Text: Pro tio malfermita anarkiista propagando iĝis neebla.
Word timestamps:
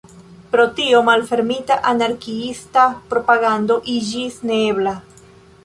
Pro 0.53 0.63
tio 0.79 1.01
malfermita 1.09 1.77
anarkiista 1.91 2.87
propagando 3.13 3.77
iĝis 3.97 4.43
neebla. 4.53 4.99